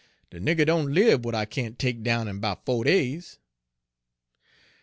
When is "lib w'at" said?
0.95-1.35